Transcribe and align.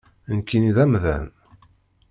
Nekkini 0.35 0.71
d 0.75 0.77
amdan. 0.83 1.25